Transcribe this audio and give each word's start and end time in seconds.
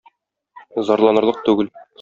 Зарланырлык 0.89 1.45
түгел. 1.51 1.73